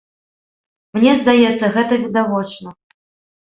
[0.97, 2.69] Мне здаецца, гэта відавочна.